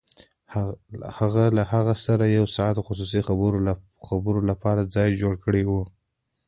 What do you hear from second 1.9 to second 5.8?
سره د يو ساعته خصوصي خبرو لپاره ځای جوړ کړی و.